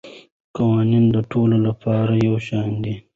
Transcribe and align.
قوانین 0.55 1.05
د 1.15 1.17
ټولو 1.31 1.57
لپاره 1.67 2.13
یو 2.27 2.35
شان 2.47 2.69
دي. 2.83 2.95